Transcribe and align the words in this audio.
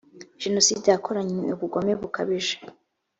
jenoside 0.43 0.85
yakoranywe 0.89 1.47
ubugome 1.55 1.93
bukabije. 2.01 2.55